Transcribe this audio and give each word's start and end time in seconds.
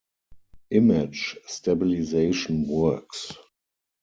Image 0.71 1.37
stabilisation 1.47 2.65
works. 2.67 3.35